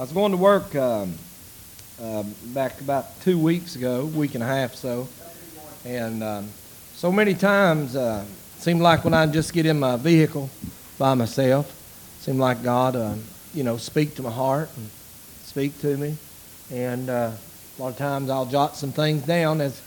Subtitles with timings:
[0.00, 1.12] I was going to work um,
[2.02, 2.22] uh,
[2.54, 5.06] back about two weeks ago, week and a half so,
[5.84, 6.48] and um,
[6.94, 8.24] so many times uh,
[8.56, 10.48] seemed like when I just get in my vehicle
[10.98, 11.70] by myself,
[12.18, 13.12] seemed like God, uh,
[13.52, 14.88] you know, speak to my heart and
[15.42, 16.16] speak to me,
[16.72, 17.32] and uh,
[17.78, 19.82] a lot of times I'll jot some things down as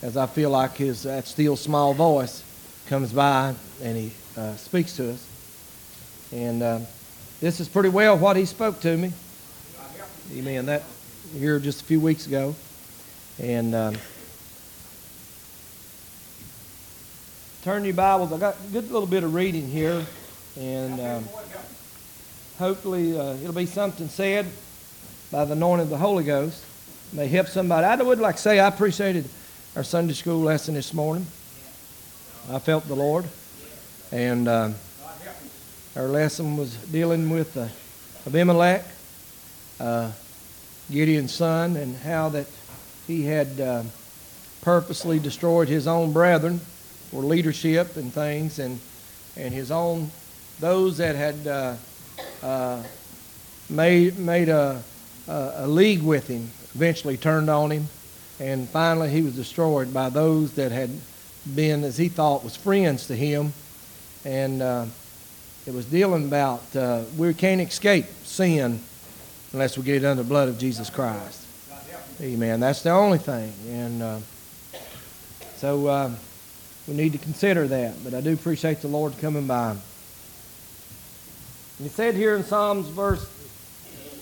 [0.00, 2.42] as I feel like His that still small voice
[2.86, 5.26] comes by and He uh, speaks to us,
[6.32, 6.78] and uh,
[7.42, 9.12] this is pretty well what He spoke to me.
[10.36, 10.66] Amen.
[10.66, 10.82] That
[11.32, 12.54] here just a few weeks ago,
[13.42, 13.96] and um,
[17.62, 18.30] turn your Bibles.
[18.30, 20.04] I got a good little bit of reading here,
[20.60, 21.24] and um,
[22.58, 24.44] hopefully uh, it'll be something said
[25.32, 26.62] by the anointing of the Holy Ghost.
[27.14, 27.86] May help somebody.
[27.86, 29.24] I would like to say I appreciated
[29.76, 31.26] our Sunday school lesson this morning.
[32.50, 33.24] I felt the Lord,
[34.12, 34.70] and uh,
[35.96, 37.68] our lesson was dealing with uh,
[38.26, 38.84] Abimelech
[39.80, 40.10] uh,
[40.90, 42.46] Gideon's son and how that
[43.06, 43.82] he had uh,
[44.62, 46.58] purposely destroyed his own brethren
[47.10, 48.78] for leadership and things, and
[49.36, 50.10] and his own
[50.60, 51.74] those that had uh,
[52.42, 52.82] uh,
[53.70, 54.82] made made a,
[55.26, 57.88] a, a league with him eventually turned on him,
[58.40, 60.90] and finally he was destroyed by those that had
[61.54, 63.52] been, as he thought, was friends to him,
[64.24, 64.84] and uh,
[65.66, 68.80] it was dealing about uh, we can't escape sin
[69.52, 71.44] unless we get it under the blood of Jesus Christ.
[72.20, 72.60] Amen.
[72.60, 73.52] That's the only thing.
[73.68, 74.18] And uh,
[75.56, 76.10] so uh,
[76.86, 78.02] we need to consider that.
[78.02, 79.70] But I do appreciate the Lord coming by.
[79.70, 79.80] And
[81.78, 83.26] he said here in Psalms verse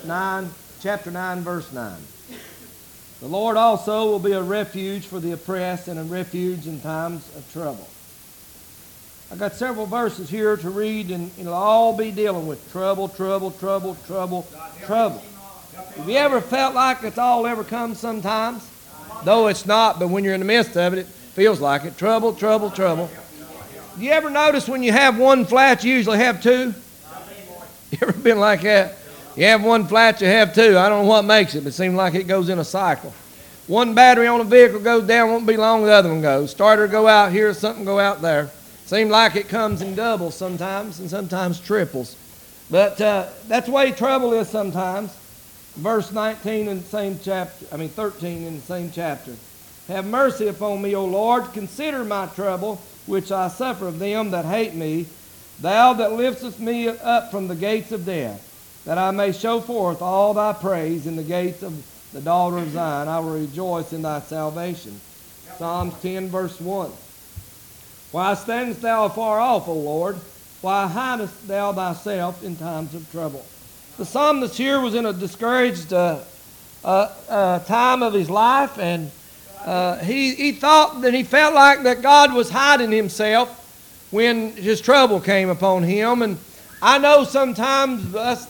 [0.05, 1.97] 9, chapter 9, verse 9.
[3.21, 7.35] The Lord also will be a refuge for the oppressed and a refuge in times
[7.35, 7.89] of trouble.
[9.31, 13.51] I've got several verses here to read, and it'll all be dealing with trouble, trouble,
[13.51, 14.47] trouble, trouble,
[14.85, 15.23] trouble.
[15.97, 18.69] Have you ever felt like it's all ever comes sometimes?
[19.25, 21.99] Though it's not, but when you're in the midst of it, it feels like it.
[21.99, 23.11] Trouble, trouble, trouble.
[23.99, 26.75] Do You ever notice when you have one flat, you usually have two?
[27.93, 28.97] You ever been like that?
[29.37, 30.77] You have one flat, you have two.
[30.77, 33.15] I don't know what makes it, but it seems like it goes in a cycle.
[33.69, 36.51] One battery on a vehicle goes down, won't be long, the other one goes.
[36.51, 38.51] Starter go out here, something go out there.
[38.87, 42.17] Seems like it comes in doubles sometimes and sometimes triples.
[42.71, 45.13] But uh, that's the way trouble is sometimes.
[45.75, 49.35] Verse 19 in the same chapter, I mean 13 in the same chapter.
[49.89, 51.53] Have mercy upon me, O Lord.
[51.53, 55.07] Consider my trouble, which I suffer of them that hate me.
[55.61, 60.01] Thou that liftest me up from the gates of death, that I may show forth
[60.01, 63.09] all thy praise in the gates of the daughter of Zion.
[63.09, 65.01] I will rejoice in thy salvation.
[65.59, 66.93] Psalms 10, verse 1.
[68.17, 70.17] Why standest thou afar off, O Lord?
[70.63, 73.45] Why hidest thou thyself in times of trouble?
[73.99, 76.21] The psalmist here was in a discouraged uh,
[76.83, 79.11] uh, uh, time of his life, and
[79.67, 84.81] uh, he, he thought that he felt like that God was hiding himself when his
[84.81, 86.23] trouble came upon him.
[86.23, 86.39] And
[86.81, 88.49] I know sometimes us,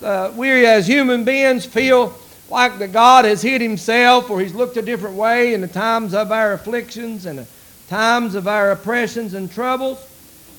[0.00, 2.16] uh, we as human beings feel
[2.50, 6.14] like that God has hid himself or he's looked a different way in the times
[6.14, 7.44] of our afflictions and
[7.88, 10.04] times of our oppressions and troubles.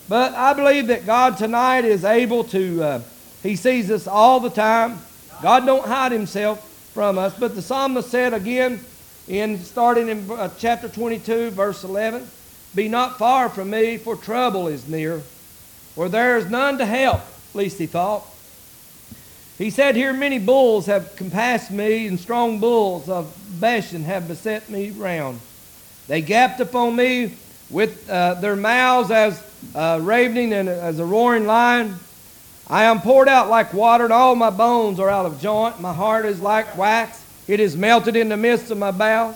[0.07, 3.01] But I believe that God tonight is able to, uh,
[3.44, 5.00] he sees us all the time.
[5.41, 7.38] God don't hide himself from us.
[7.38, 8.84] But the psalmist said again,
[9.28, 12.28] in starting in uh, chapter 22, verse 11,
[12.73, 15.19] Be not far from me, for trouble is near,
[15.94, 18.25] for there is none to help, at least he thought.
[19.59, 24.68] He said here, Many bulls have compassed me, and strong bulls of Bashan have beset
[24.69, 25.39] me round.
[26.09, 27.35] They gaped upon me
[27.69, 29.43] with uh, their mouths as
[29.75, 31.99] uh, ravening and as a roaring lion.
[32.67, 35.79] I am poured out like water, and all my bones are out of joint.
[35.79, 37.23] My heart is like wax.
[37.47, 39.35] It is melted in the midst of my bowels.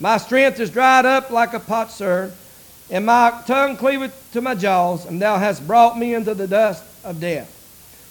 [0.00, 2.32] My strength is dried up like a potsherd,
[2.90, 6.82] and my tongue cleaveth to my jaws, and thou hast brought me into the dust
[7.04, 7.52] of death.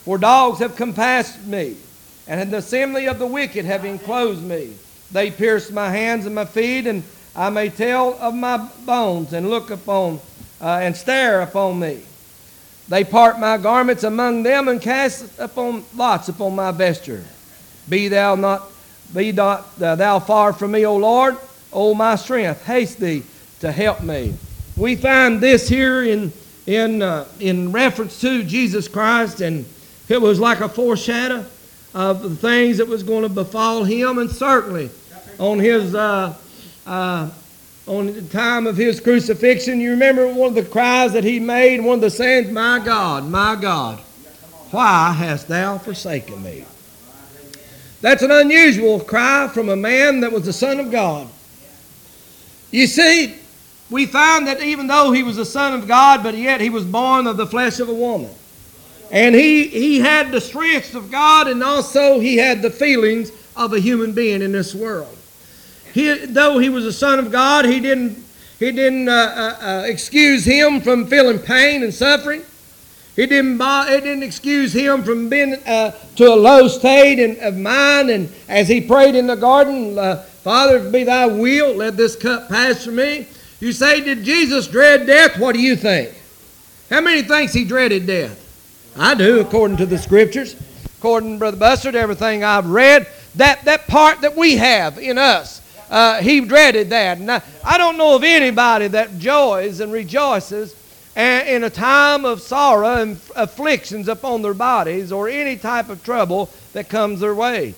[0.04, 1.76] For dogs have compassed me,
[2.28, 4.76] and the assembly of the wicked have enclosed me.
[5.12, 7.04] They pierced my hands and my feet, and
[7.36, 10.20] I may tell of my bones, and look upon
[10.62, 12.02] uh, and stare upon me.
[12.88, 17.24] They part my garments among them, and cast upon lots upon my vesture.
[17.90, 18.64] Be thou not
[19.14, 21.38] be not uh, thou far from me, O Lord,
[21.74, 23.24] O my strength, haste thee
[23.60, 24.36] to help me.
[24.78, 26.32] We find this here in
[26.68, 29.66] in uh, in reference to Jesus Christ, and
[30.08, 31.46] it was like a foreshadow
[31.94, 34.90] of the things that was going to befall him, and certainly
[35.40, 36.34] on his uh,
[36.86, 37.30] uh,
[37.88, 41.80] on the time of his crucifixion, you remember one of the cries that he made,
[41.80, 44.00] one of the sayings, My God, my God,
[44.72, 46.66] why hast thou forsaken me?
[48.02, 51.28] That's an unusual cry from a man that was the Son of God.
[52.72, 53.36] You see,
[53.90, 56.86] we find that even though he was the Son of God, but yet he was
[56.86, 58.32] born of the flesh of a woman.
[59.12, 63.74] And he, he had the strength of God, and also he had the feelings of
[63.74, 65.16] a human being in this world.
[65.96, 68.22] He, though he was the Son of God, he didn't,
[68.60, 72.42] he didn't uh, uh, uh, excuse him from feeling pain and suffering.
[73.16, 77.56] He didn't, it didn't excuse him from being uh, to a low state in, of
[77.56, 78.10] mind.
[78.10, 82.50] And as he prayed in the garden, uh, Father, be thy will, let this cup
[82.50, 83.30] pass from me.
[83.62, 85.40] You say, did Jesus dread death?
[85.40, 86.14] What do you think?
[86.90, 88.94] How many thinks he dreaded death?
[88.98, 90.58] I do, according to the scriptures.
[90.98, 95.62] According to Brother Buster, everything I've read, that, that part that we have in us,
[95.90, 97.18] uh, he dreaded that.
[97.18, 100.76] And I, I don't know of anybody that joys and rejoices
[101.16, 106.50] in a time of sorrow and afflictions upon their bodies or any type of trouble
[106.74, 107.74] that comes their way.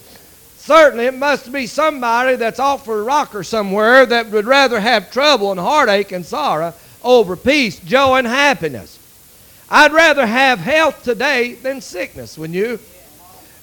[0.57, 5.11] Certainly, it must be somebody that's off for a rocker somewhere that would rather have
[5.11, 6.73] trouble and heartache and sorrow
[7.03, 8.99] over peace, joy, and happiness.
[9.69, 12.79] I'd rather have health today than sickness, wouldn't you?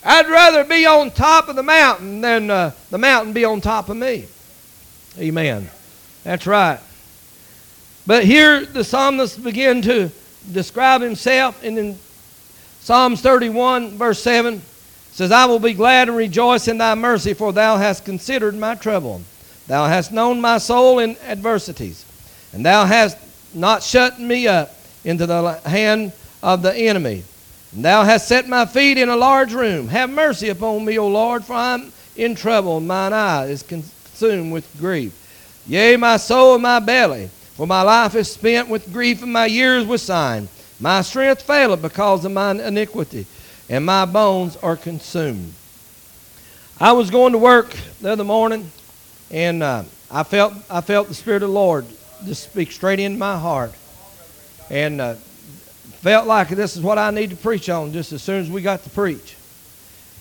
[0.05, 3.89] I'd rather be on top of the mountain than uh, the mountain be on top
[3.89, 4.27] of me.
[5.19, 5.69] Amen.
[6.25, 6.81] That's right.
[8.07, 10.11] But here the psalmist began to
[10.53, 11.99] describe himself, and in
[12.81, 14.61] Psalms 31, verse 7,
[15.13, 18.75] says, I will be glad and rejoice in thy mercy, for thou hast considered my
[18.75, 19.23] trouble.
[19.69, 22.05] Thou hast known my soul in adversities,
[22.53, 23.17] and thou hast
[23.55, 24.75] not shut me up
[25.05, 26.13] into the hand
[26.43, 27.23] of the enemy.
[27.75, 29.89] And thou hast set my feet in a large room.
[29.89, 33.63] Have mercy upon me, O Lord, for I am in trouble, and mine eye is
[34.15, 35.13] consumed with grief.
[35.67, 39.47] Yea, my soul and my belly for my life is spent with grief, and my
[39.47, 40.49] years with sighing.
[40.81, 43.27] My strength faileth because of mine iniquity,
[43.69, 45.53] and my bones are consumed.
[46.81, 48.71] I was going to work the other morning,
[49.31, 51.87] and uh, I felt I felt the Spirit of the Lord
[52.25, 53.73] just speak straight into my heart,
[54.71, 58.43] and uh, felt like this is what I need to preach on just as soon
[58.43, 59.37] as we got to preach.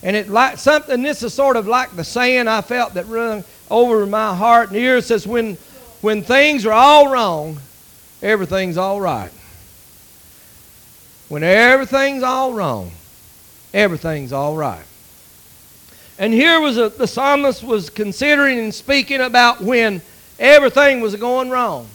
[0.02, 1.02] And it like something.
[1.02, 3.42] This is sort of like the saying I felt that run
[3.74, 5.06] over my heart and ears.
[5.06, 5.56] Says when
[6.00, 7.58] when things are all wrong,
[8.22, 9.30] everything's all right.
[11.28, 12.92] When everything's all wrong,
[13.72, 14.84] everything's all right.
[16.18, 20.00] And here was a, the psalmist was considering and speaking about when
[20.38, 21.88] everything was going wrong.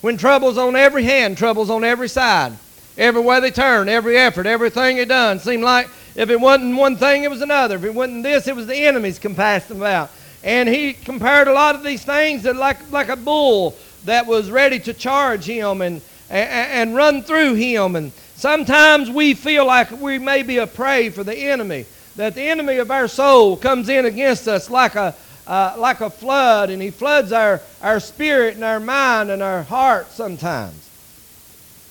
[0.00, 2.54] When trouble's on every hand, trouble's on every side.
[2.98, 7.24] Everywhere they turn, every effort, everything they done seemed like if it wasn't one thing,
[7.24, 7.76] it was another.
[7.76, 10.10] If it wasn't this, it was the enemies compassed about.
[10.42, 14.50] And he compared a lot of these things that like, like a bull that was
[14.50, 16.00] ready to charge him and,
[16.30, 17.96] and, and run through him.
[17.96, 21.84] And sometimes we feel like we may be a prey for the enemy,
[22.16, 25.14] that the enemy of our soul comes in against us like a,
[25.46, 29.62] uh, like a flood, and he floods our, our spirit and our mind and our
[29.62, 30.88] heart sometimes.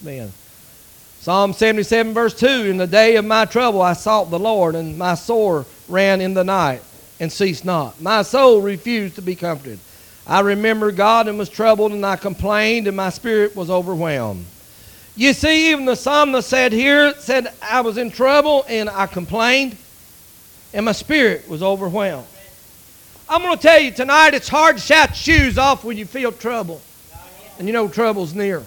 [0.01, 0.31] Man.
[1.19, 4.97] Psalm 77, verse 2 In the day of my trouble I sought the Lord, and
[4.97, 6.81] my sore ran in the night
[7.19, 8.01] and cease not.
[8.01, 9.79] My soul refused to be comforted.
[10.25, 14.45] I remembered God and was troubled, and I complained, and my spirit was overwhelmed.
[15.15, 19.75] You see, even the psalmist said here, said, I was in trouble and I complained,
[20.73, 22.27] and my spirit was overwhelmed.
[23.27, 26.31] I'm going to tell you tonight, it's hard to shout shoes off when you feel
[26.31, 26.79] trouble,
[27.57, 28.63] and you know trouble's near.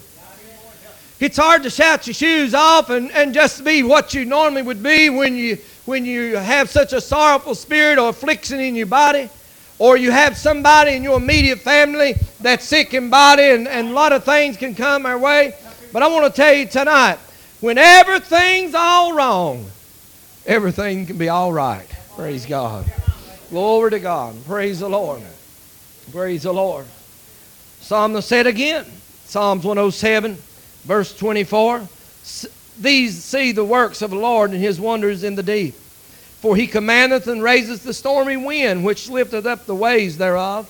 [1.19, 4.83] It's hard to shout your shoes off and, and just be what you normally would
[4.83, 9.29] be when you when you have such a sorrowful spirit or affliction in your body,
[9.79, 13.91] or you have somebody in your immediate family that's sick in body, and, and a
[13.91, 15.53] lot of things can come our way.
[15.91, 17.17] But I want to tell you tonight
[17.59, 19.65] when everything's all wrong,
[20.45, 21.87] everything can be all right.
[22.15, 22.85] Praise God.
[23.49, 24.35] Glory to God.
[24.45, 25.21] Praise the Lord.
[26.11, 26.85] Praise the Lord.
[27.81, 28.85] Psalm said again,
[29.25, 30.35] Psalms 107,
[30.85, 31.87] verse 24
[32.79, 35.75] these see the works of the Lord and his wonders in the deep.
[36.41, 40.69] For he commandeth and raiseth the stormy wind, which lifteth up the waves thereof.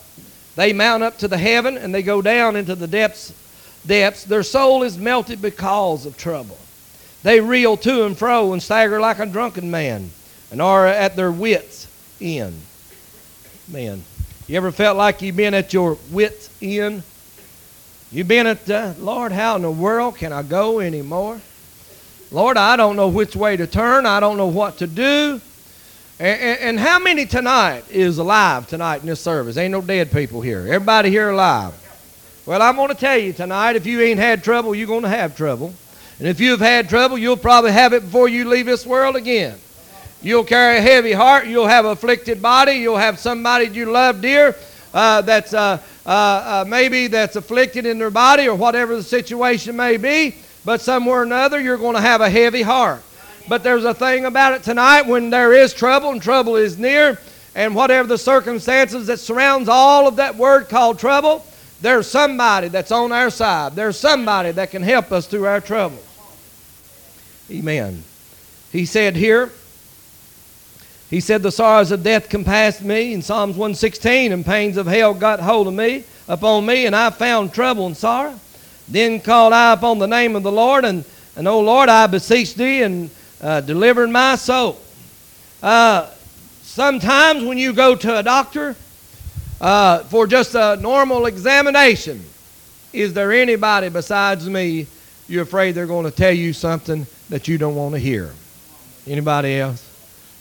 [0.56, 3.34] They mount up to the heaven, and they go down into the depths.
[3.86, 4.24] Depths.
[4.24, 6.60] Their soul is melted because of trouble.
[7.24, 10.12] They reel to and fro and stagger like a drunken man,
[10.52, 11.88] and are at their wits'
[12.22, 12.62] end.
[13.68, 14.04] Man,
[14.48, 17.02] you ever felt like you've been at your wits' end?
[18.12, 21.42] You've been at, uh, Lord, how in the world can I go anymore?
[22.34, 24.08] Lord, I don't know which way to turn.
[24.08, 25.40] I don't know what to do.
[26.20, 29.56] And, and, and, how many tonight is alive tonight in this service?
[29.56, 30.62] Ain't no dead people here.
[30.62, 31.74] Everybody here alive.
[32.48, 35.10] Well, I'm going to tell you tonight if you ain't had trouble, you're going to
[35.10, 35.76] have trouble.
[36.18, 39.58] And if you've had trouble, you'll probably have it before you leave this world again.
[40.24, 41.46] You'll carry a heavy heart.
[41.46, 42.74] You'll have afflicted body.
[42.74, 44.56] You'll have somebody you love dear
[44.94, 49.76] uh, that's uh, uh, uh, maybe that's afflicted in their body or whatever the situation
[49.76, 50.36] may be.
[50.66, 53.02] But somewhere or another, you're going to have a heavy heart.
[53.48, 57.20] But there's a thing about it tonight when there is trouble and trouble is near,
[57.56, 61.46] and whatever the circumstances that surrounds all of that word called trouble,
[61.82, 63.76] there's somebody that's on our side.
[63.76, 66.06] There's somebody that can help us through our troubles.
[67.52, 68.04] Amen.
[68.72, 69.52] He said here,
[71.10, 75.14] he said, The sorrows of death compassed me in Psalms 116, and pains of hell
[75.14, 78.40] got hold of me, upon me, and I found trouble and sorrow.
[78.88, 82.56] Then called I upon the name of the Lord, and, and O Lord, I beseech
[82.56, 83.10] thee, and
[83.42, 84.80] uh, delivered my soul.
[85.62, 86.10] Uh,
[86.62, 88.76] sometimes when you go to a doctor
[89.62, 92.24] uh, for just a normal examination,
[92.92, 94.88] is there anybody besides me
[95.28, 98.32] you're afraid they're going to tell you something that you don't want to hear?
[99.08, 99.90] Anybody else?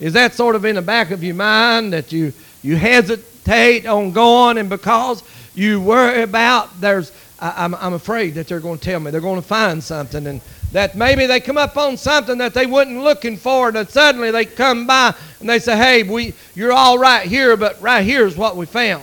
[0.00, 2.32] Is that sort of in the back of your mind that you,
[2.62, 5.22] you hesitate on going and because
[5.54, 9.10] you worry about there's I, am I'm, I'm afraid that they're going to tell me
[9.10, 10.40] they're going to find something and
[10.72, 14.44] that maybe they come up on something that they wasn't looking for and suddenly they
[14.44, 18.36] come by and they say hey we you're all right here but right here is
[18.36, 19.02] what we found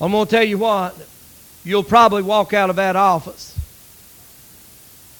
[0.00, 0.94] i'm going to tell you what
[1.64, 3.58] you'll probably walk out of that office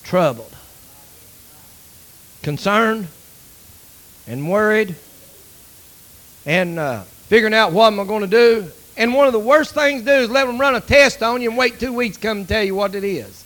[0.02, 0.54] troubled
[2.42, 3.08] concerned
[4.26, 4.94] and worried
[6.46, 8.70] and uh, figuring out what am I going to do.
[8.96, 11.42] And one of the worst things to do is let them run a test on
[11.42, 13.44] you and wait two weeks to come and tell you what it is.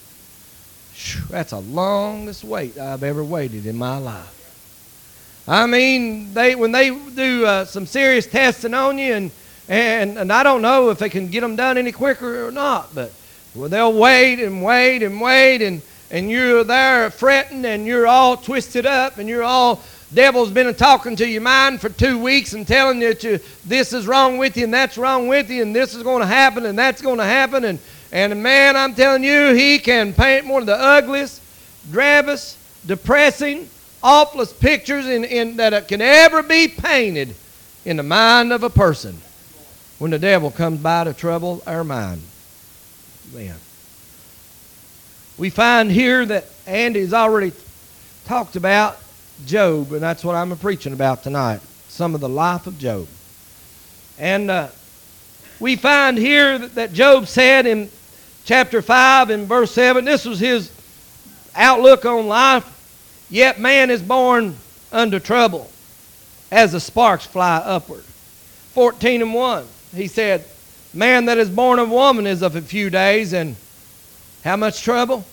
[0.95, 4.37] Whew, that's the longest wait I've ever waited in my life.
[5.49, 9.31] I mean, they when they do uh, some serious testing on you, and,
[9.69, 12.95] and and I don't know if they can get them done any quicker or not,
[12.95, 13.13] but
[13.55, 18.37] well, they'll wait and wait and wait, and and you're there fretting, and you're all
[18.37, 22.67] twisted up, and you're all devil's been talking to your mind for two weeks and
[22.67, 25.75] telling you that you, this is wrong with you and that's wrong with you and
[25.75, 27.65] this is going to happen and that's going to happen.
[27.65, 27.79] And,
[28.13, 31.43] and man, I'm telling you, he can paint one of the ugliest,
[31.91, 33.69] drabbest, depressing,
[34.03, 37.35] awfulest pictures in, in, that can ever be painted
[37.85, 39.17] in the mind of a person
[39.99, 42.23] when the devil comes by to trouble our mind.
[43.33, 43.57] Man.
[45.39, 47.53] We find here that Andy's already
[48.27, 48.99] talked about
[49.47, 51.61] Job, and that's what I'm preaching about tonight.
[51.89, 53.07] Some of the life of Job.
[54.19, 54.69] And uh,
[55.59, 57.91] we find here that, Job said in
[58.45, 60.73] chapter 5 and verse 7, this was his
[61.55, 62.77] outlook on life.
[63.31, 64.57] Yet man is born
[64.93, 65.71] under trouble
[66.51, 68.03] as the sparks fly upward.
[68.73, 70.45] 14 and 1, he said,
[70.93, 73.55] Man that is born of woman is of a few days, and
[74.43, 75.25] how much trouble?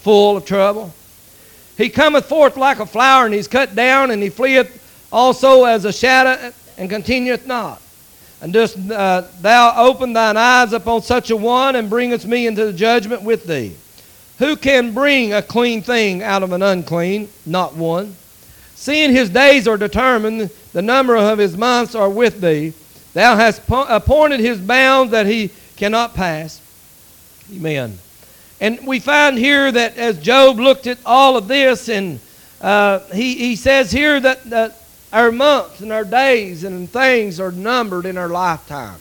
[0.00, 0.94] Full of trouble.
[1.80, 5.86] He cometh forth like a flower, and he's cut down, and he fleeth also as
[5.86, 7.80] a shadow, and continueth not.
[8.42, 12.66] And dost uh, thou open thine eyes upon such a one, and bringest me into
[12.66, 13.74] the judgment with thee?
[14.40, 17.30] Who can bring a clean thing out of an unclean?
[17.46, 18.14] Not one.
[18.74, 22.74] Seeing his days are determined, the number of his months are with thee.
[23.14, 26.60] Thou hast appointed his bounds that he cannot pass.
[27.50, 27.98] Amen.
[28.60, 32.20] And we find here that as Job looked at all of this, and
[32.60, 34.76] uh, he, he says here that, that
[35.12, 39.00] our months and our days and things are numbered in our lifetime.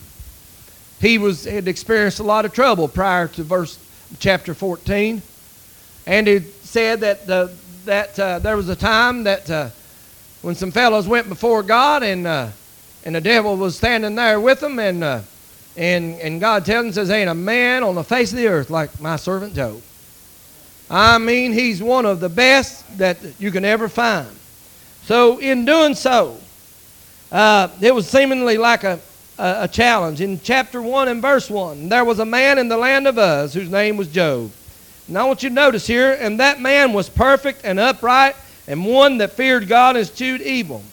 [1.01, 3.77] He was had experienced a lot of trouble prior to verse
[4.19, 5.21] chapter 14,
[6.07, 7.53] and he said that the,
[7.85, 9.69] that uh, there was a time that uh,
[10.41, 12.49] when some fellows went before God and uh,
[13.05, 15.21] and the devil was standing there with them and uh,
[15.79, 18.69] and, and God tells him, says, Ain't a man on the face of the earth
[18.69, 19.81] like my servant Job.
[20.89, 24.27] I mean, he's one of the best that you can ever find.
[25.03, 26.37] So, in doing so,
[27.31, 28.99] uh, it was seemingly like a,
[29.37, 30.19] a, a, challenge.
[30.19, 33.53] In chapter 1 and verse 1, there was a man in the land of Uz
[33.53, 34.51] whose name was Job.
[35.07, 38.35] And I want you to notice here, and that man was perfect and upright,
[38.67, 40.83] and one that feared God and eschewed evil.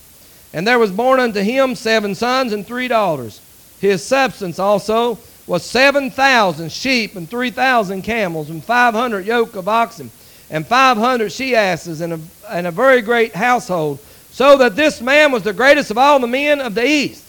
[0.52, 3.40] And there was born unto him seven sons and three daughters.
[3.80, 10.11] His substance also was 7,000 sheep and 3,000 camels and 500 yoke of oxen
[10.50, 13.99] and 500 she asses and a, and a very great household,
[14.30, 17.25] so that this man was the greatest of all the men of the East.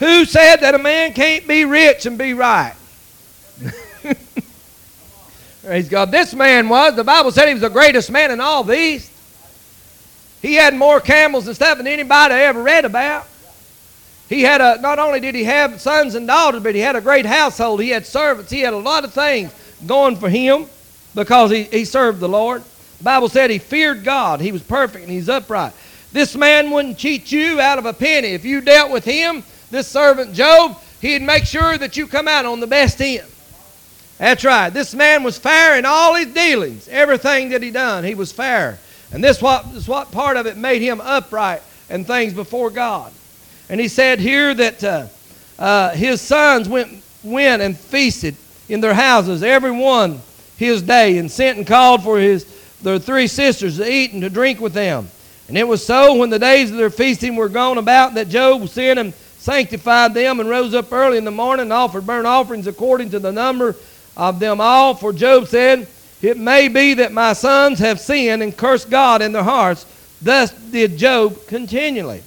[0.00, 2.74] Who said that a man can't be rich and be right?
[5.62, 6.10] Praise God.
[6.10, 9.12] This man was, the Bible said he was the greatest man in all the East.
[10.40, 13.28] He had more camels and stuff than anybody I ever read about.
[14.32, 17.02] He had a, not only did he have sons and daughters, but he had a
[17.02, 17.82] great household.
[17.82, 18.50] He had servants.
[18.50, 19.52] He had a lot of things
[19.86, 20.68] going for him
[21.14, 22.62] because he, he served the Lord.
[22.96, 24.40] The Bible said he feared God.
[24.40, 25.74] He was perfect and he's upright.
[26.12, 28.28] This man wouldn't cheat you out of a penny.
[28.28, 32.46] If you dealt with him, this servant Job, he'd make sure that you come out
[32.46, 33.28] on the best end.
[34.16, 34.70] That's right.
[34.70, 36.88] This man was fair in all his dealings.
[36.88, 38.78] Everything that he done, he was fair.
[39.12, 41.60] And this what, this what part of it made him upright
[41.90, 43.12] and things before God.
[43.72, 45.06] And he said here that uh,
[45.58, 48.36] uh, his sons went, went and feasted
[48.68, 50.20] in their houses, every one
[50.58, 52.44] his day, and sent and called for his
[52.82, 55.08] their three sisters to eat and to drink with them.
[55.48, 58.68] And it was so when the days of their feasting were gone about that Job
[58.68, 62.66] sent and sanctified them and rose up early in the morning and offered burnt offerings
[62.66, 63.74] according to the number
[64.18, 64.92] of them all.
[64.92, 65.88] For Job said,
[66.20, 69.86] It may be that my sons have sinned and cursed God in their hearts.
[70.20, 72.22] Thus did Job continually.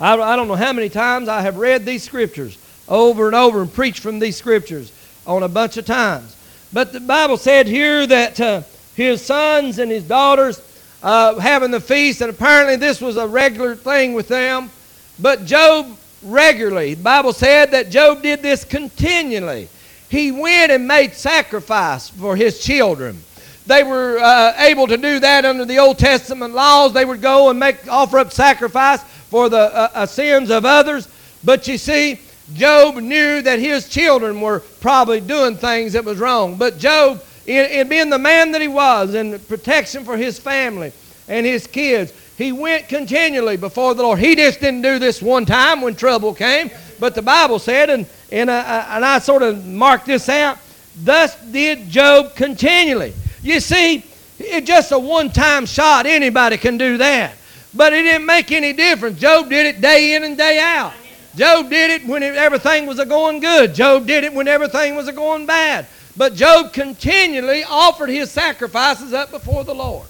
[0.00, 2.56] I, I don't know how many times I have read these scriptures
[2.88, 4.92] over and over and preached from these scriptures
[5.26, 6.36] on a bunch of times.
[6.72, 8.62] But the Bible said here that uh,
[8.94, 10.62] his sons and his daughters
[11.02, 14.70] uh, having the feast, and apparently this was a regular thing with them.
[15.18, 19.68] But Job regularly, the Bible said that Job did this continually.
[20.08, 23.22] He went and made sacrifice for his children.
[23.66, 26.94] They were uh, able to do that under the Old Testament laws.
[26.94, 31.08] They would go and make offer up sacrifice for the uh, uh, sins of others.
[31.44, 32.20] But you see,
[32.54, 36.56] Job knew that his children were probably doing things that was wrong.
[36.56, 40.92] But Job, in, in being the man that he was, and protection for his family
[41.28, 44.18] and his kids, he went continually before the Lord.
[44.18, 46.70] He just didn't do this one time when trouble came,
[47.00, 50.58] but the Bible said, and, and, uh, and I sort of marked this out,
[51.02, 53.12] thus did Job continually.
[53.42, 54.04] You see,
[54.38, 56.06] it's just a one time shot.
[56.06, 57.34] Anybody can do that.
[57.74, 59.20] But it didn't make any difference.
[59.20, 60.94] Job did it day in and day out.
[61.36, 63.74] Job did it when everything was a going good.
[63.74, 65.86] Job did it when everything was a going bad.
[66.16, 70.06] But Job continually offered his sacrifices up before the Lord.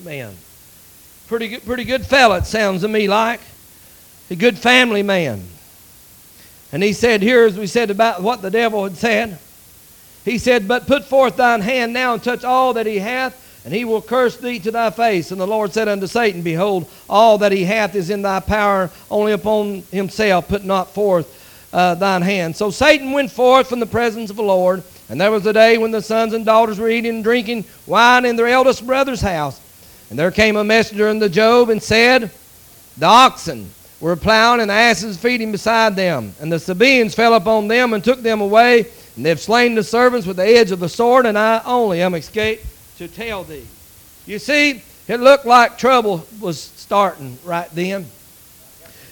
[0.00, 0.34] Amen.
[1.26, 3.40] Pretty good, pretty good fella, it sounds to me like.
[4.30, 5.42] A good family man.
[6.72, 9.38] And he said here, as we said about what the devil had said,
[10.24, 13.74] he said, But put forth thine hand now and touch all that he hath, and
[13.74, 15.32] he will curse thee to thy face.
[15.32, 18.90] And the Lord said unto Satan, Behold, all that he hath is in thy power,
[19.10, 22.54] only upon himself put not forth uh, thine hand.
[22.54, 25.78] So Satan went forth from the presence of the Lord, and there was a day
[25.78, 29.60] when the sons and daughters were eating and drinking wine in their eldest brother's house.
[30.10, 32.30] And there came a messenger unto Job and said,
[32.98, 33.68] The oxen
[34.00, 36.36] were plowing and the asses feeding beside them.
[36.40, 38.86] And the Sabaeans fell upon them and took them away.
[39.16, 42.00] And they have slain the servants with the edge of the sword, and I only
[42.00, 42.64] am escaped
[42.98, 43.66] to tell thee.
[44.26, 48.06] You see, it looked like trouble was starting right then.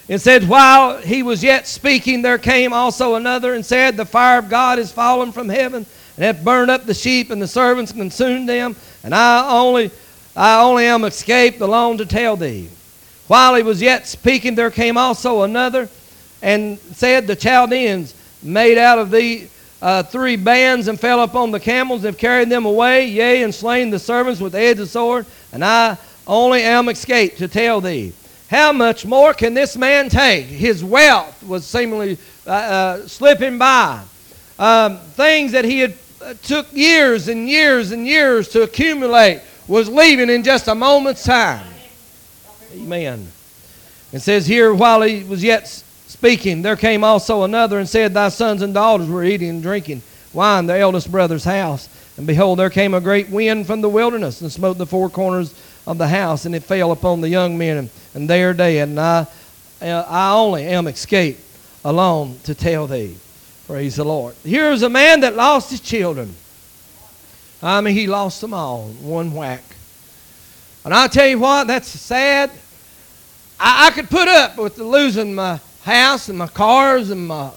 [0.07, 4.39] It said, While he was yet speaking, there came also another and said, The fire
[4.39, 5.85] of God is fallen from heaven
[6.17, 9.91] and hath burned up the sheep and the servants and consumed them, and I only
[10.35, 12.69] I only am escaped alone to tell thee.
[13.27, 15.89] While he was yet speaking, there came also another
[16.41, 19.49] and said, The Chaldeans made out of thee
[19.81, 23.53] uh, three bands and fell upon the camels and have carried them away, yea, and
[23.53, 27.81] slain the servants with the edge of sword, and I only am escaped to tell
[27.81, 28.13] thee.
[28.49, 30.45] How much more can this man take?
[30.45, 34.03] His wealth was seemingly uh, uh, slipping by.
[34.57, 39.89] Um, things that he had uh, took years and years and years to accumulate was
[39.89, 41.65] leaving in just a moment's time.
[42.73, 43.27] Amen.
[44.13, 45.83] It says here, while he was yet
[46.15, 50.01] speaking, there came also another and said, Thy sons and daughters were eating and drinking
[50.33, 51.89] wine in their eldest brother's house.
[52.17, 55.53] And behold, there came a great wind from the wilderness and smote the four corners
[55.85, 58.87] of the house, and it fell upon the young men, and, they are dead.
[58.87, 59.27] And I,
[59.81, 61.41] uh, I only am escaped
[61.83, 63.17] alone to tell thee.
[63.67, 64.35] Praise the Lord.
[64.43, 66.33] Here's a man that lost his children.
[67.61, 69.63] I mean, he lost them all one whack.
[70.85, 72.51] And I'll tell you what, that's sad.
[73.59, 77.51] I, I could put up with losing my house and my cars and my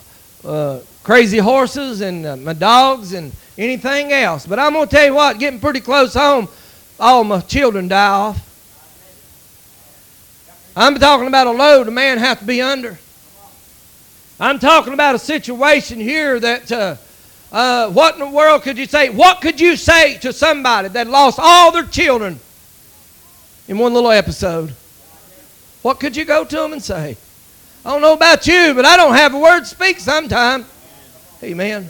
[0.45, 4.47] uh, crazy horses and uh, my dogs and anything else.
[4.47, 6.47] But I'm going to tell you what, getting pretty close home,
[7.01, 8.45] all my children die off.
[10.77, 12.99] I'm talking about a load a man has to be under.
[14.39, 16.97] I'm talking about a situation here that, uh,
[17.51, 19.09] uh, what in the world could you say?
[19.09, 22.39] What could you say to somebody that lost all their children
[23.67, 24.75] in one little episode?
[25.81, 27.17] What could you go to them and say?
[27.85, 30.67] I don't know about you, but I don't have a word to speak sometimes.
[31.43, 31.89] Amen.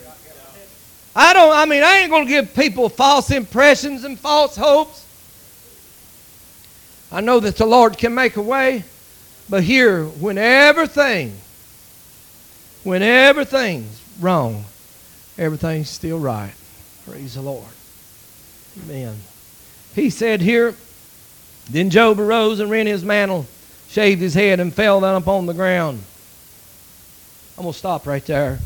[1.16, 5.04] I don't, I mean, I ain't going to give people false impressions and false hopes.
[7.10, 8.84] I know that the Lord can make a way,
[9.48, 11.34] but here, when everything,
[12.84, 14.64] when everything's wrong,
[15.38, 16.52] everything's still right.
[17.06, 17.64] Praise the Lord.
[18.84, 19.16] Amen.
[19.94, 20.74] He said here,
[21.70, 23.46] Then Job arose and rent his mantle,
[23.88, 26.02] shaved his head, and fell down upon the ground.
[27.56, 28.58] I'm going to stop right there.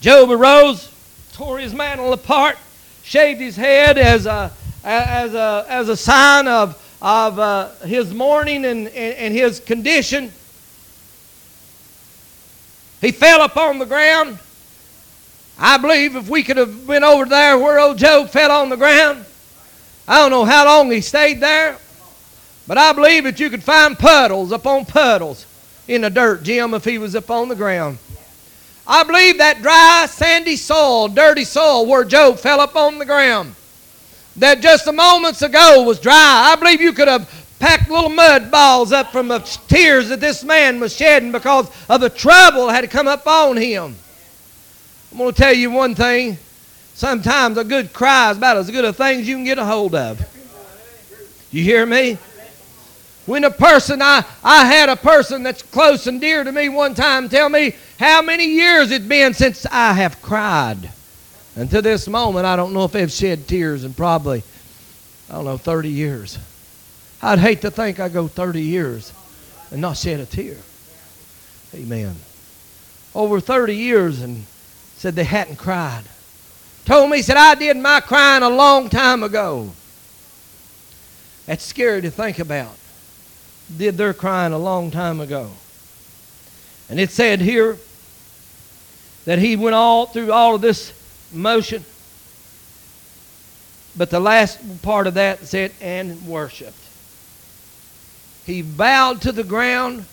[0.00, 0.92] Job arose,
[1.32, 2.58] tore his mantle apart,
[3.02, 4.52] shaved his head as a,
[4.84, 10.32] as a, as a sign of, of uh, his mourning and, and, and his condition.
[13.00, 14.38] He fell upon the ground.
[15.58, 18.76] I believe if we could have been over there where old Job fell on the
[18.76, 19.24] ground,
[20.08, 21.78] I don't know how long he stayed there,
[22.66, 25.46] but I believe that you could find puddles upon puddles
[25.86, 27.98] in the dirt, Jim, if he was up on the ground.
[28.86, 33.54] I believe that dry, sandy soil, dirty soil where Job fell up on the ground,
[34.36, 36.52] that just a moments ago was dry.
[36.52, 40.44] I believe you could have packed little mud balls up from the tears that this
[40.44, 43.96] man was shedding because of the trouble that had come up on him.
[45.12, 46.36] I'm going to tell you one thing.
[46.94, 49.64] Sometimes a good cry is about as good a thing as you can get a
[49.64, 50.20] hold of.
[51.50, 52.18] You hear me?
[53.26, 56.94] When a person, I, I had a person that's close and dear to me one
[56.94, 60.90] time tell me how many years it's been since I have cried.
[61.56, 64.42] And to this moment, I don't know if they've shed tears in probably,
[65.30, 66.38] I don't know, 30 years.
[67.22, 69.12] I'd hate to think I go 30 years
[69.70, 70.58] and not shed a tear.
[71.74, 72.16] Amen.
[73.14, 74.44] Over 30 years and
[74.96, 76.04] said they hadn't cried.
[76.84, 79.70] Told me, said, I did my crying a long time ago.
[81.46, 82.76] That's scary to think about
[83.76, 85.50] did their crying a long time ago.
[86.88, 87.78] And it said here
[89.24, 90.92] that he went all through all of this
[91.32, 91.84] motion.
[93.96, 96.76] But the last part of that said, and worshiped.
[98.44, 100.04] He bowed to the ground.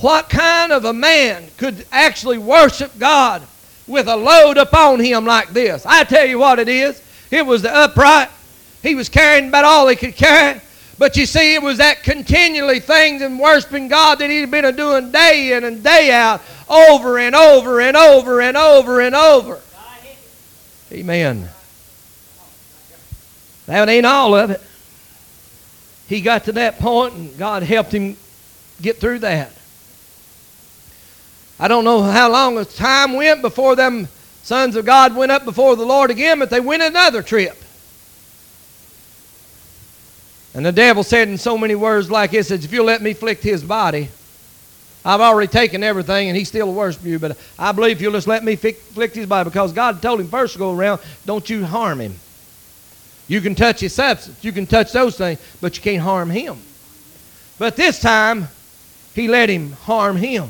[0.00, 3.42] What kind of a man could actually worship God
[3.86, 5.86] with a load upon him like this?
[5.86, 7.02] I tell you what it is.
[7.30, 8.28] It was the upright.
[8.82, 10.60] He was carrying about all he could carry.
[10.98, 15.12] But you see, it was that continually things and worshiping God that he'd been doing
[15.12, 19.60] day in and day out, over and over and over and over and over.
[20.90, 21.48] Amen.
[23.66, 24.62] That ain't all of it.
[26.08, 28.16] He got to that point, and God helped him
[28.80, 29.52] get through that.
[31.60, 34.08] I don't know how long the time went before them
[34.42, 37.62] sons of God went up before the Lord again, but they went another trip.
[40.58, 43.44] And the devil said in so many words like this, if you'll let me afflict
[43.44, 44.08] his body,
[45.04, 48.26] I've already taken everything and he still worships you, but I believe if you'll just
[48.26, 51.64] let me afflict his body, because God told him first to go around, don't you
[51.64, 52.16] harm him.
[53.28, 56.58] You can touch his substance, you can touch those things, but you can't harm him.
[57.56, 58.48] But this time,
[59.14, 60.48] he let him harm him.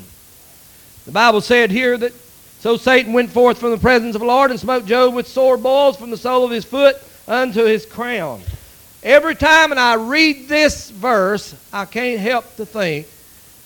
[1.05, 2.15] The Bible said here that
[2.61, 5.59] so Satan went forth from the presence of the Lord and smote Job with sore
[5.59, 8.41] boils from the sole of his foot unto his crown.
[9.03, 13.07] Every time and I read this verse, I can't help to think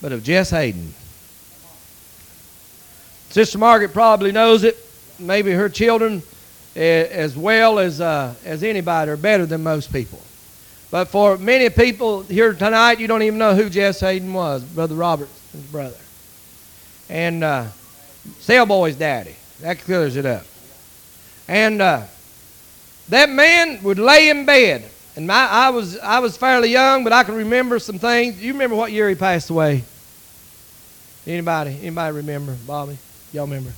[0.03, 0.93] but of Jess Hayden.
[3.31, 4.77] Sister Margaret probably knows it.
[5.19, 6.23] Maybe her children,
[6.75, 10.21] as well as, uh, as anybody, are better than most people.
[10.91, 14.97] But for many people here tonight, you don't even know who Jess Hayden was, Brother
[14.97, 15.33] Robert's
[15.71, 15.97] brother.
[17.09, 17.69] And uh,
[18.67, 19.37] Boy's daddy.
[19.61, 20.45] That clears it up.
[21.49, 22.03] And uh,
[23.09, 27.13] that man would lay in bed and my, I, was, I was fairly young, but
[27.13, 28.43] I can remember some things.
[28.43, 29.85] You remember what year he passed away?
[31.27, 31.79] Anybody?
[31.81, 32.57] Anybody remember?
[32.67, 32.97] Bobby?
[33.33, 33.73] Y'all remember?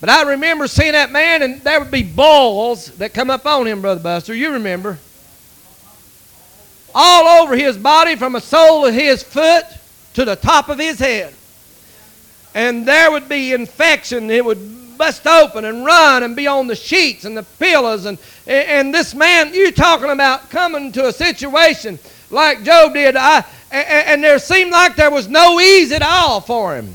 [0.00, 3.66] But I remember seeing that man, and there would be balls that come up on
[3.66, 4.34] him, Brother Buster.
[4.34, 4.98] You remember.
[6.94, 9.64] All over his body, from the sole of his foot
[10.14, 11.34] to the top of his head.
[12.54, 14.30] And there would be infection.
[14.30, 14.58] It would
[15.02, 18.04] bust open and run and be on the sheets and the pillows.
[18.04, 21.98] And, and this man, you're talking about coming to a situation
[22.30, 26.76] like Job did, I, and, there seemed like there was no ease at all for
[26.76, 26.94] him.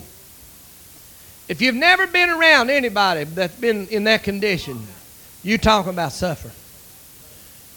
[1.50, 4.88] If you've never been around anybody that's been in that condition,
[5.44, 6.54] you talking about suffering.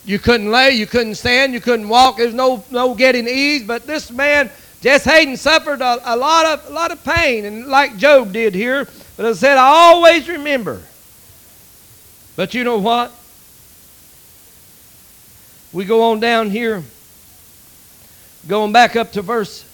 [0.04, 2.18] You couldn't lay, you couldn't stand, you couldn't walk.
[2.18, 3.64] There's no no getting ease.
[3.64, 4.48] But this man,
[4.80, 8.54] Jess Hayden, suffered a, a lot of a lot of pain, and like Job did
[8.54, 10.80] here, but I said, I always remember.
[12.36, 13.12] But you know what?
[15.72, 16.82] We go on down here,
[18.48, 19.64] going back up to verse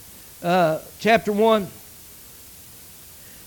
[0.42, 1.68] uh, chapter 1.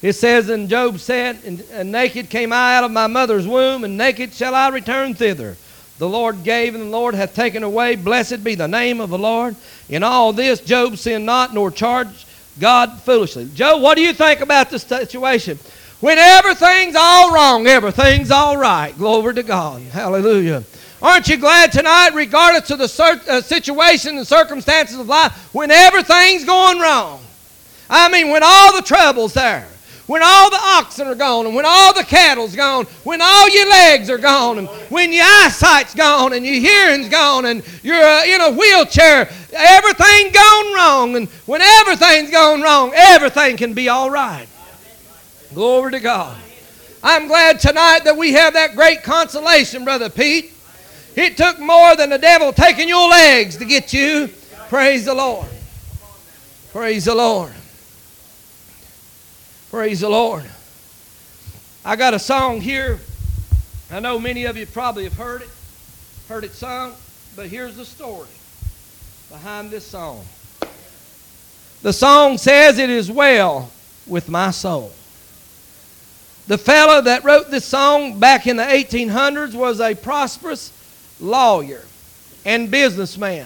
[0.02, 3.84] It says, And Job said, and, and naked came I out of my mother's womb,
[3.84, 5.58] and naked shall I return thither.
[6.00, 7.96] The Lord gave, and the Lord hath taken away.
[7.96, 9.56] Blessed be the name of the Lord.
[9.90, 12.26] In all this, Job sinned not, nor charged
[12.60, 13.50] God foolishly.
[13.54, 15.60] Job, what do you think about the situation?
[16.00, 18.98] When everything's all wrong, everything's all right.
[18.98, 19.82] Glory to God.
[19.82, 20.64] Hallelujah.
[21.02, 25.72] Aren't you glad tonight, regardless of the cir- uh, situation and circumstances of life, when
[25.72, 27.22] everything's going wrong?
[27.90, 29.68] I mean, when all the trouble's there,
[30.10, 33.70] when all the oxen are gone, and when all the cattle's gone, when all your
[33.70, 38.26] legs are gone, and when your eyesight's gone, and your hearing's gone, and you're uh,
[38.26, 41.16] in a wheelchair, everything gone wrong.
[41.16, 44.48] And when everything's gone wrong, everything can be all right.
[45.54, 46.36] Glory to God.
[47.04, 50.54] I'm glad tonight that we have that great consolation, Brother Pete.
[51.16, 54.32] It took more than the devil taking your legs to get you.
[54.70, 55.46] Praise the Lord.
[56.72, 57.54] Praise the Lord.
[59.70, 60.50] Praise the Lord.
[61.86, 62.98] I got a song here.
[63.92, 65.50] I know many of you probably have heard it,
[66.28, 66.96] heard it sung,
[67.36, 68.28] but here's the story
[69.30, 70.26] behind this song.
[71.84, 73.70] The song says, It is well
[74.08, 74.92] with my soul.
[76.48, 80.74] The fellow that wrote this song back in the 1800s was a prosperous
[81.20, 81.84] lawyer
[82.44, 83.46] and businessman.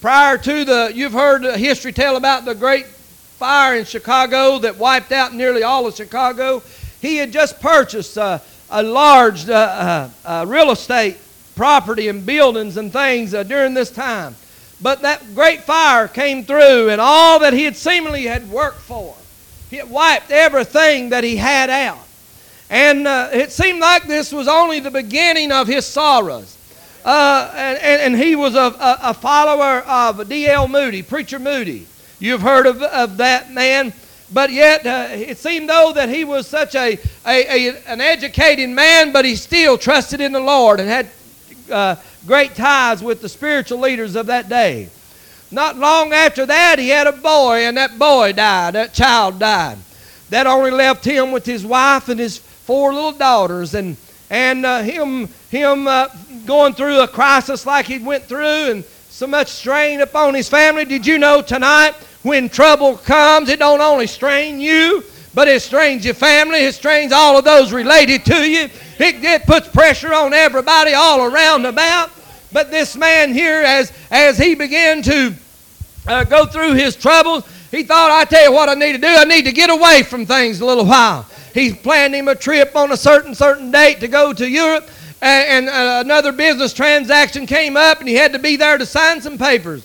[0.00, 2.86] Prior to the, you've heard history tell about the great
[3.34, 6.62] fire in Chicago that wiped out nearly all of Chicago.
[7.02, 11.18] He had just purchased a, a large uh, uh, uh, real estate
[11.56, 14.34] property and buildings and things uh, during this time.
[14.80, 19.14] But that great fire came through, and all that he had seemingly had worked for,
[19.70, 21.98] it wiped everything that he had out.
[22.70, 26.56] And uh, it seemed like this was only the beginning of his sorrows.
[27.04, 30.68] Uh, and, and, he was a, a follower of D.L.
[30.68, 31.86] Moody, Preacher Moody.
[32.18, 33.92] You've heard of, of that man.
[34.32, 38.70] But yet, uh, it seemed though that he was such a, a, a, an educated
[38.70, 41.08] man, but he still trusted in the Lord and had
[41.70, 41.96] uh,
[42.26, 44.88] great ties with the spiritual leaders of that day.
[45.50, 48.74] Not long after that, he had a boy, and that boy died.
[48.74, 49.78] That child died.
[50.30, 53.96] That only left him with his wife and his four little daughters, and
[54.30, 56.08] and uh, him him uh,
[56.46, 60.84] going through a crisis like he went through, and so much strain upon his family.
[60.84, 61.92] Did you know tonight
[62.24, 67.12] when trouble comes, it don't only strain you, but it strains your family, it strains
[67.12, 68.62] all of those related to you.
[68.98, 72.10] It, it puts pressure on everybody all around about.
[72.50, 75.32] But this man here, as, as he began to
[76.08, 79.06] uh, go through his troubles, he thought, I tell you what I need to do.
[79.06, 81.24] I need to get away from things a little while.
[81.52, 84.90] He planned him a trip on a certain, certain date to go to Europe
[85.24, 89.20] and, uh, another business transaction came up, and he had to be there to sign
[89.20, 89.84] some papers.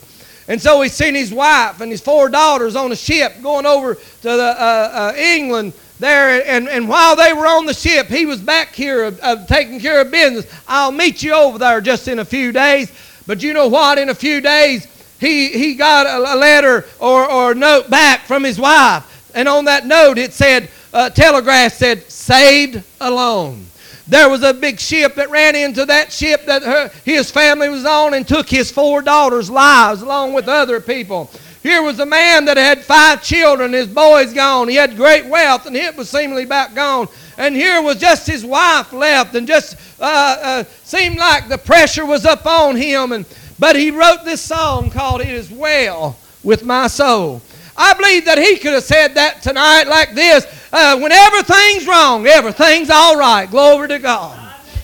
[0.49, 3.95] And so he seen his wife and his four daughters on a ship going over
[3.95, 6.43] to the, uh, uh, England there.
[6.47, 9.80] And, and while they were on the ship, he was back here of, of taking
[9.80, 10.52] care of business.
[10.67, 12.91] I'll meet you over there just in a few days.
[13.28, 13.99] But you know what?
[13.99, 14.88] In a few days,
[15.19, 19.06] he, he got a, a letter or, or note back from his wife.
[19.36, 23.68] And on that note, it said, uh, telegraph said, saved alone.
[24.09, 27.85] There was a big ship that ran into that ship that her, his family was
[27.85, 31.29] on and took his four daughters' lives along with other people.
[31.61, 34.67] Here was a man that had five children, his boys gone.
[34.67, 37.07] He had great wealth, and it was seemingly about gone.
[37.37, 42.05] And here was just his wife left, and just uh, uh, seemed like the pressure
[42.05, 43.11] was up on him.
[43.11, 43.25] And,
[43.59, 47.43] but he wrote this song called It Is Well with My Soul.
[47.81, 52.27] I believe that he could have said that tonight like this uh, when everything's wrong,
[52.27, 53.49] everything's all right.
[53.49, 54.37] Glory to God.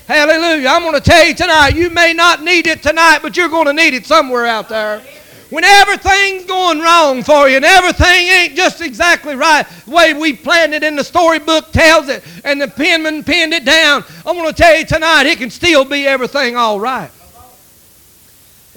[0.08, 0.69] Hallelujah.
[0.69, 3.65] I'm going to tell you tonight, you may not need it tonight, but you're going
[3.65, 5.01] to need it somewhere out there.
[5.49, 10.31] When everything's going wrong for you and everything ain't just exactly right, the way we
[10.34, 14.47] planned it in the storybook tells it, and the penman pinned it down, I'm going
[14.47, 17.12] to tell you tonight, it can still be everything all right.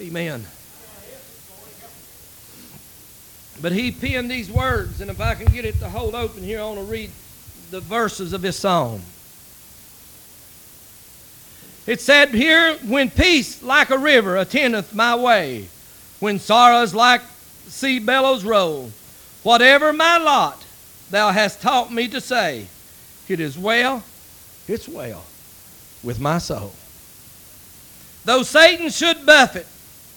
[0.01, 0.45] Amen.
[3.61, 6.61] But he penned these words, and if I can get it to hold open here,
[6.61, 7.11] I want to read
[7.71, 9.03] the verses of his song.
[11.87, 15.69] It said here, When peace like a river attendeth my way,
[16.21, 17.23] when sorrows like
[17.67, 18.93] sea billows roll,
[19.43, 20.65] whatever my lot,
[21.11, 22.67] thou hast taught me to say,
[23.29, 24.03] it is well,
[24.67, 25.25] it's well
[26.03, 26.73] with my soul.
[28.25, 29.67] Though Satan should buffet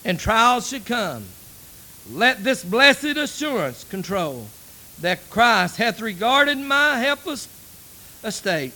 [0.05, 1.25] and trials should come,
[2.09, 4.47] let this blessed assurance control
[5.01, 7.47] that Christ hath regarded my helpless
[8.23, 8.73] estate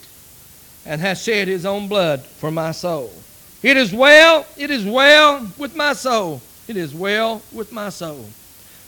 [0.85, 3.11] and hath shed his own blood for my soul.
[3.63, 6.41] It is well, it is well with my soul.
[6.67, 8.25] It is well with my soul.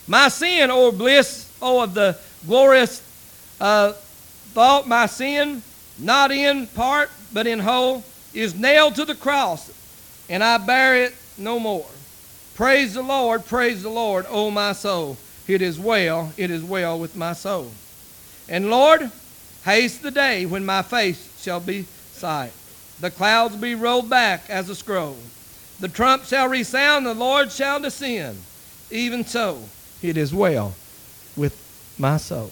[0.07, 3.01] My sin, or bliss, oh, of the glorious
[3.59, 3.93] uh,
[4.53, 5.61] thought, my sin,
[5.99, 9.71] not in part, but in whole, is nailed to the cross,
[10.29, 11.87] and I bear it no more.
[12.57, 15.15] Praise the Lord, praise the Lord, O my soul.
[15.47, 17.71] It is well, it is well with my soul.
[18.49, 19.11] And Lord,
[19.63, 22.51] haste the day when my face shall be sight.
[22.99, 25.17] the clouds be rolled back as a scroll.
[25.79, 28.39] The trump shall resound, the Lord shall descend.
[28.89, 29.61] Even so,
[30.01, 30.73] it is well
[31.35, 31.55] with
[31.99, 32.51] my soul.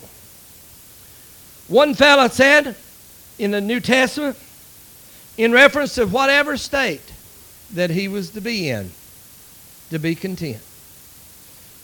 [1.67, 2.75] One fellow said
[3.39, 4.37] in the New Testament,
[5.35, 7.11] in reference to whatever state
[7.73, 8.91] that he was to be in,
[9.89, 10.61] to be content.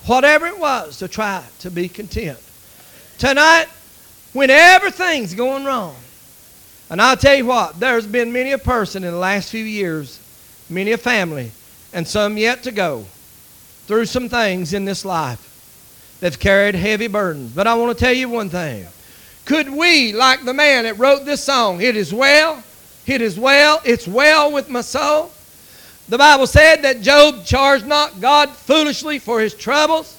[0.05, 2.39] Whatever it was, to try to be content.
[3.17, 3.67] Tonight,
[4.33, 5.95] when everything's going wrong,
[6.89, 10.19] and I'll tell you what, there's been many a person in the last few years,
[10.69, 11.51] many a family,
[11.93, 13.05] and some yet to go,
[13.85, 17.51] through some things in this life that've carried heavy burdens.
[17.53, 18.87] But I want to tell you one thing.
[19.45, 22.63] Could we, like the man that wrote this song, it is well,
[23.05, 25.31] it is well, it's well with my soul?
[26.11, 30.17] The Bible said that Job charged not God foolishly for his troubles.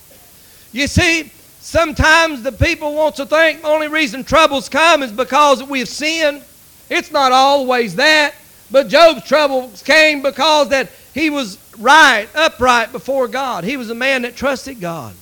[0.72, 5.62] You see, sometimes the people want to think the only reason troubles come is because
[5.62, 6.44] we've sinned.
[6.88, 8.32] It's not always that.
[8.70, 13.62] But Job's troubles came because that he was right, upright before God.
[13.62, 15.14] He was a man that trusted God.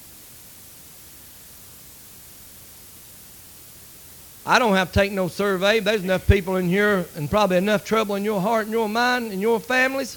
[4.46, 5.80] I don't have to take no survey.
[5.80, 9.32] There's enough people in here and probably enough trouble in your heart and your mind
[9.32, 10.16] and your families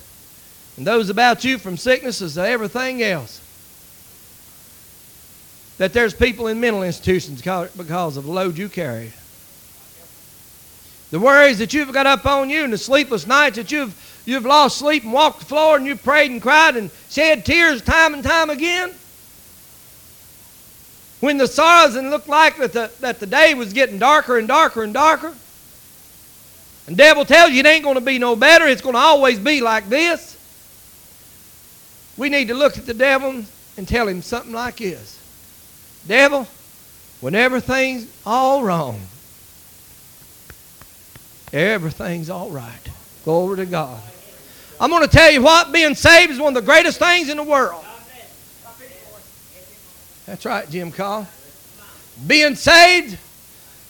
[0.77, 3.39] and those about you from sicknesses to everything else.
[5.77, 9.11] That there's people in mental institutions because of the load you carry.
[11.11, 13.93] The worries that you've got up on you and the sleepless nights that you've,
[14.25, 17.83] you've lost sleep and walked the floor and you've prayed and cried and shed tears
[17.83, 18.91] time and time again.
[21.19, 24.47] When the sorrows and looked like that the, that the day was getting darker and
[24.47, 25.35] darker and darker.
[26.87, 28.67] And devil tells you it ain't going to be no better.
[28.67, 30.32] It's going to always be like this.
[32.17, 33.43] We need to look at the devil
[33.77, 35.19] and tell him something like this.
[36.07, 36.47] Devil,
[37.21, 38.99] when everything's all wrong,
[41.51, 42.89] everything's all right.
[43.23, 44.01] Glory to God.
[44.79, 47.37] I'm going to tell you what, being saved is one of the greatest things in
[47.37, 47.83] the world.
[50.25, 51.27] That's right, Jim Call.
[52.27, 53.17] Being saved,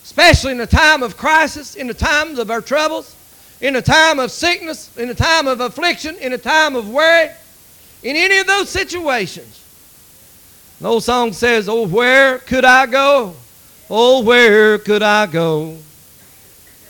[0.04, 3.16] especially in the time of crisis, in the times of our troubles,
[3.62, 7.30] in the time of sickness, in the time of affliction, in the time of worry,
[8.04, 9.60] in any of those situations.
[10.80, 13.36] The old song says, Oh, where could I go?
[13.90, 15.78] Oh, where could I go?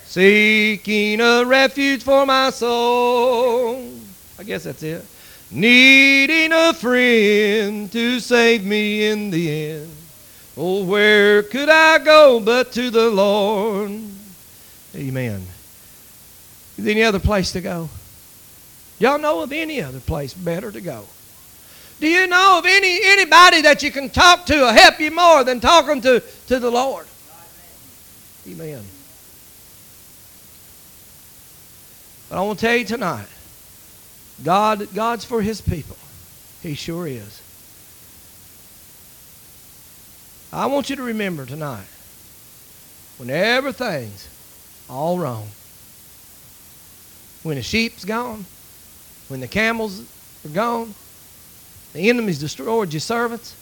[0.06, 3.92] Seeking a refuge for my soul.
[4.40, 5.06] I guess that's it
[5.54, 9.92] needing a friend to save me in the end.
[10.58, 13.92] Oh, where could I go but to the Lord?
[14.96, 15.46] Amen.
[16.78, 17.90] Is there any other place to go?
[19.00, 21.06] Y'all know of any other place better to go?
[22.00, 25.44] Do you know of any anybody that you can talk to or help you more
[25.44, 27.06] than talking to, to the Lord?
[28.48, 28.84] Amen.
[32.30, 33.28] But I want to tell you tonight,
[34.44, 35.98] God, God's for his people.
[36.62, 37.42] He sure is.
[40.52, 41.88] I want you to remember tonight
[43.18, 44.28] when everything's
[44.90, 45.48] all wrong,
[47.44, 48.46] when the sheep's gone,
[49.28, 50.02] when the camels
[50.46, 50.94] are gone,
[51.94, 53.56] the enemy's destroyed your servants,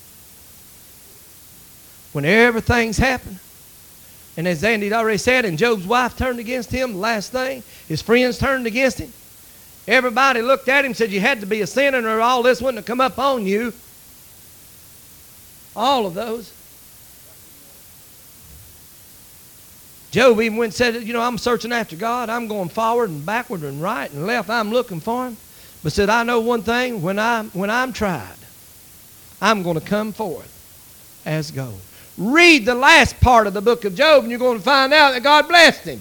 [2.14, 3.40] when everything's happened,
[4.38, 8.38] and as Andy already said, and Job's wife turned against him, last thing, his friends
[8.38, 9.12] turned against him.
[9.88, 12.78] Everybody looked at him said, You had to be a sinner or all this wouldn't
[12.78, 13.74] have come up on you.
[15.76, 16.54] All of those.
[20.12, 22.30] Job even went and said, You know, I'm searching after God.
[22.30, 24.50] I'm going forward and backward and right and left.
[24.50, 25.38] I'm looking for Him.
[25.84, 28.36] But said, I know one thing when I'm, when I'm tried,
[29.42, 30.48] I'm going to come forth
[31.26, 31.80] as gold.
[32.18, 35.14] Read the last part of the book of Job, and you're going to find out
[35.14, 36.00] that God blessed him.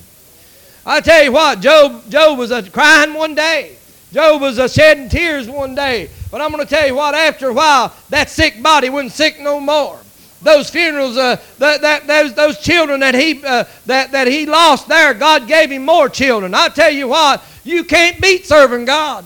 [0.85, 3.77] I tell you what, Job, Job was a crying one day.
[4.13, 6.11] Job was a shedding tears one day.
[6.31, 9.41] But I'm going to tell you what, after a while, that sick body wasn't sick
[9.41, 9.99] no more.
[10.43, 14.89] Those funerals, uh, that, that, those, those children that he, uh, that, that he lost
[14.89, 16.55] there, God gave him more children.
[16.55, 19.25] I tell you what, you can't beat serving God.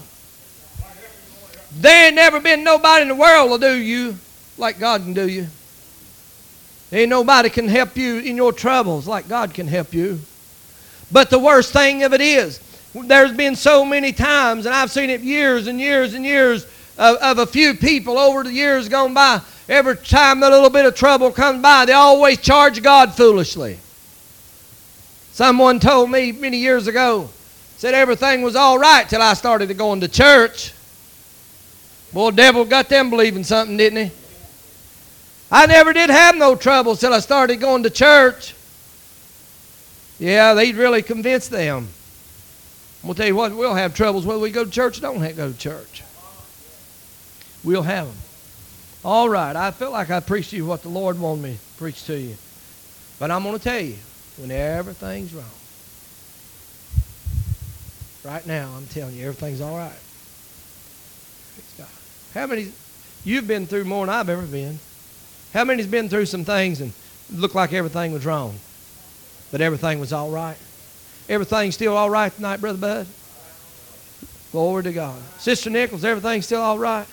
[1.76, 4.16] There ain't never been nobody in the world will do you
[4.58, 5.48] like God can do you.
[6.92, 10.20] Ain't nobody can help you in your troubles like God can help you.
[11.10, 12.60] But the worst thing of it is,
[12.94, 16.64] there's been so many times, and I've seen it years and years and years
[16.96, 19.40] of, of a few people over the years gone by.
[19.68, 23.78] Every time a little bit of trouble comes by, they always charge God foolishly.
[25.32, 27.28] Someone told me many years ago,
[27.76, 30.73] said everything was all right till I started going to church.
[32.14, 34.14] Boy, devil got them believing something, didn't he?
[35.50, 38.54] I never did have no trouble till I started going to church.
[40.20, 41.88] Yeah, they really convinced them.
[43.02, 45.00] I'm going to tell you what, we'll have troubles whether we go to church or
[45.00, 46.04] don't go to church.
[47.64, 48.16] We'll have them.
[49.04, 51.78] All right, I feel like I preached to you what the Lord wanted me to
[51.78, 52.36] preach to you.
[53.18, 53.96] But I'm going to tell you,
[54.36, 55.44] when everything's wrong,
[58.24, 59.92] right now, I'm telling you, everything's all right.
[62.34, 62.72] How many,
[63.24, 64.80] you've been through more than I've ever been.
[65.52, 66.92] How many's been through some things and
[67.32, 68.58] looked like everything was wrong,
[69.52, 70.56] but everything was all right?
[71.28, 73.06] Everything's still all right tonight, Brother Bud?
[74.50, 75.20] Glory to God.
[75.38, 77.06] Sister Nichols, everything's still all right?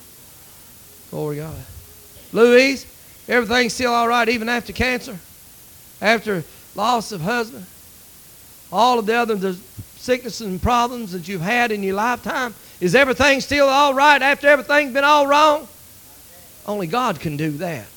[1.12, 1.56] Glory to God.
[2.34, 2.86] Louise,
[3.28, 5.20] everything's still all right even after cancer?
[6.02, 6.44] After
[6.76, 7.68] loss of husband?
[8.72, 9.58] All of the other the
[10.02, 12.54] sicknesses and problems that you've had in your lifetime?
[12.80, 15.68] Is everything still all right after everything's been all wrong?
[16.66, 17.88] Only God can do that.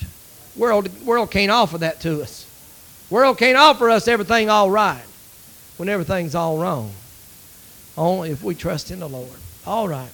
[0.57, 2.47] World, world can't offer that to us.
[3.11, 5.05] World can't offer us everything all right
[5.77, 6.93] when everything's all wrong.
[7.97, 9.39] Only if we trust in the Lord.
[9.67, 10.11] All right.